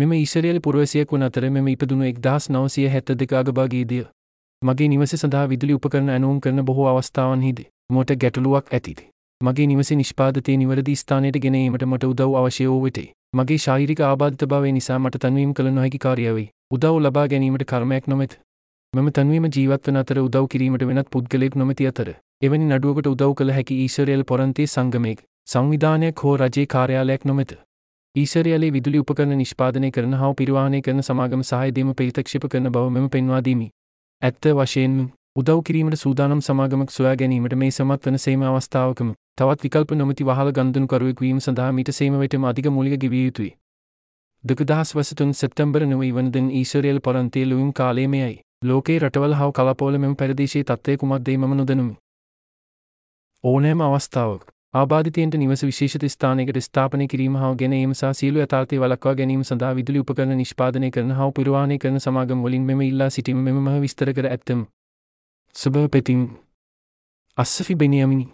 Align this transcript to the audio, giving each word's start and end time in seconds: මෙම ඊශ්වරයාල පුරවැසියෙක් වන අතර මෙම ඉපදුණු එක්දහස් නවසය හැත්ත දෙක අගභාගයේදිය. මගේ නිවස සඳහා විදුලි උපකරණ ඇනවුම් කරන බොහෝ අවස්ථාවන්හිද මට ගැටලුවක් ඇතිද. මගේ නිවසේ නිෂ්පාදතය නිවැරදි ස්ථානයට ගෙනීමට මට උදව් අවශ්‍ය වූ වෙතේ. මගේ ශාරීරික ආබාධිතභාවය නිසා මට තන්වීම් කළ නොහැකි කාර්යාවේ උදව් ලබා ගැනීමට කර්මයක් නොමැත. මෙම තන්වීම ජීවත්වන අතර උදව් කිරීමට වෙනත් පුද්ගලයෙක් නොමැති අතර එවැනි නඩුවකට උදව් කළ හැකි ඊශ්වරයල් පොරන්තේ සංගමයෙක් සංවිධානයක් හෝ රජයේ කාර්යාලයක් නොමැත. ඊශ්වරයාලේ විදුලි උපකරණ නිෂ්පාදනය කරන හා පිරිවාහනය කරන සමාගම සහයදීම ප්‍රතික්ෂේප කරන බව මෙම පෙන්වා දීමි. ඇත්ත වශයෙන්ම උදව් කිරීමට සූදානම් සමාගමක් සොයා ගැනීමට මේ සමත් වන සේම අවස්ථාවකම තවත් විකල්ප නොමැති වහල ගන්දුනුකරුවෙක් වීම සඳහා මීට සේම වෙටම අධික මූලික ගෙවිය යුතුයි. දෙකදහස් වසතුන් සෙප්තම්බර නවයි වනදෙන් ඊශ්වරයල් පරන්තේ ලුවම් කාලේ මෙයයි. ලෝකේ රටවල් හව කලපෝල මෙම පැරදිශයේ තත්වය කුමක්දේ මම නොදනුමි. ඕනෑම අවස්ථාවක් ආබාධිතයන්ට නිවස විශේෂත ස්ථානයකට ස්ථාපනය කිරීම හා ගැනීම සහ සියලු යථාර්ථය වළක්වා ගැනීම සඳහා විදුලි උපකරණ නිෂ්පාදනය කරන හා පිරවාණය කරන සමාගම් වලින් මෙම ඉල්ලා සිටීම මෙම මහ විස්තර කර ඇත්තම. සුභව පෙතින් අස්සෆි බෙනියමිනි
මෙම 0.00 0.12
ඊශ්වරයාල 0.16 0.58
පුරවැසියෙක් 0.64 1.10
වන 1.12 1.24
අතර 1.24 1.44
මෙම 1.54 1.66
ඉපදුණු 1.70 2.04
එක්දහස් 2.08 2.44
නවසය 2.50 2.82
හැත්ත 2.92 3.10
දෙක 3.22 3.32
අගභාගයේදිය. 3.38 4.04
මගේ 4.62 4.86
නිවස 4.92 5.12
සඳහා 5.16 5.42
විදුලි 5.50 5.74
උපකරණ 5.78 6.08
ඇනවුම් 6.14 6.38
කරන 6.44 6.62
බොහෝ 6.68 6.86
අවස්ථාවන්හිද 6.92 7.60
මට 7.90 8.16
ගැටලුවක් 8.22 8.72
ඇතිද. 8.72 9.02
මගේ 9.40 9.66
නිවසේ 9.66 9.98
නිෂ්පාදතය 10.00 10.56
නිවැරදි 10.56 10.96
ස්ථානයට 10.96 11.38
ගෙනීමට 11.44 11.84
මට 11.86 12.10
උදව් 12.12 12.32
අවශ්‍ය 12.40 12.66
වූ 12.66 12.80
වෙතේ. 12.84 13.06
මගේ 13.36 13.60
ශාරීරික 13.64 14.02
ආබාධිතභාවය 14.06 14.72
නිසා 14.72 14.98
මට 14.98 15.22
තන්වීම් 15.24 15.54
කළ 15.54 15.72
නොහැකි 15.76 16.02
කාර්යාවේ 16.04 16.48
උදව් 16.70 17.00
ලබා 17.04 17.28
ගැනීමට 17.32 17.64
කර්මයක් 17.70 18.08
නොමැත. 18.08 18.40
මෙම 18.92 19.10
තන්වීම 19.12 19.48
ජීවත්වන 19.56 20.02
අතර 20.02 20.20
උදව් 20.20 20.46
කිරීමට 20.52 20.86
වෙනත් 20.88 21.10
පුද්ගලයෙක් 21.10 21.56
නොමැති 21.56 21.90
අතර 21.90 22.10
එවැනි 22.42 22.70
නඩුවකට 22.70 23.10
උදව් 23.12 23.34
කළ 23.34 23.56
හැකි 23.56 23.82
ඊශ්වරයල් 23.82 24.28
පොරන්තේ 24.30 24.72
සංගමයෙක් 24.74 25.26
සංවිධානයක් 25.48 26.24
හෝ 26.24 26.38
රජයේ 26.38 26.72
කාර්යාලයක් 26.74 27.24
නොමැත. 27.24 27.52
ඊශ්වරයාලේ 28.16 28.68
විදුලි 28.72 29.00
උපකරණ 29.00 29.38
නිෂ්පාදනය 29.38 29.88
කරන 29.90 30.14
හා 30.20 30.30
පිරිවාහනය 30.34 30.78
කරන 30.82 31.02
සමාගම 31.02 31.42
සහයදීම 31.44 31.92
ප්‍රතික්ෂේප 31.94 32.46
කරන 32.52 32.66
බව 32.68 32.90
මෙම 32.90 33.06
පෙන්වා 33.08 33.38
දීමි. 33.46 33.68
ඇත්ත 34.22 34.48
වශයෙන්ම 34.52 34.96
උදව් 35.36 35.60
කිරීමට 35.62 35.96
සූදානම් 35.96 36.40
සමාගමක් 36.42 36.90
සොයා 36.90 37.14
ගැනීමට 37.16 37.54
මේ 37.54 37.70
සමත් 37.70 38.08
වන 38.08 38.18
සේම 38.18 38.42
අවස්ථාවකම 38.44 39.14
තවත් 39.38 39.66
විකල්ප 39.66 39.94
නොමැති 39.94 40.28
වහල 40.30 40.52
ගන්දුනුකරුවෙක් 40.52 41.24
වීම 41.24 41.40
සඳහා 41.40 41.70
මීට 41.72 41.94
සේම 41.94 42.18
වෙටම 42.18 42.50
අධික 42.50 42.70
මූලික 42.72 42.98
ගෙවිය 43.00 43.24
යුතුයි. 43.24 43.50
දෙකදහස් 44.44 44.94
වසතුන් 44.96 45.34
සෙප්තම්බර 45.36 45.86
නවයි 45.86 46.12
වනදෙන් 46.12 46.52
ඊශ්වරයල් 46.52 47.00
පරන්තේ 47.00 47.46
ලුවම් 47.46 47.72
කාලේ 47.72 48.08
මෙයයි. 48.08 48.36
ලෝකේ 48.64 48.98
රටවල් 48.98 49.40
හව 49.40 49.52
කලපෝල 49.58 49.98
මෙම 49.98 50.16
පැරදිශයේ 50.16 50.68
තත්වය 50.68 50.96
කුමක්දේ 50.96 51.36
මම 51.38 51.52
නොදනුමි. 51.56 51.94
ඕනෑම 53.44 53.80
අවස්ථාවක් 53.82 54.50
ආබාධිතයන්ට 54.74 55.34
නිවස 55.34 55.62
විශේෂත 55.62 56.04
ස්ථානයකට 56.06 56.58
ස්ථාපනය 56.60 57.06
කිරීම 57.08 57.36
හා 57.38 57.54
ගැනීම 57.54 57.94
සහ 57.94 58.10
සියලු 58.14 58.42
යථාර්ථය 58.42 58.76
වළක්වා 58.78 59.14
ගැනීම 59.20 59.40
සඳහා 59.42 59.70
විදුලි 59.74 60.02
උපකරණ 60.02 60.38
නිෂ්පාදනය 60.40 60.90
කරන 60.90 61.10
හා 61.12 61.26
පිරවාණය 61.32 61.78
කරන 61.78 61.98
සමාගම් 61.98 62.44
වලින් 62.44 62.68
මෙම 62.68 62.82
ඉල්ලා 62.82 63.08
සිටීම 63.10 63.40
මෙම 63.46 63.58
මහ 63.64 63.80
විස්තර 63.84 64.12
කර 64.12 64.28
ඇත්තම. 64.28 64.60
සුභව 65.56 65.88
පෙතින් 65.88 66.22
අස්සෆි 67.38 67.74
බෙනියමිනි 67.74 68.26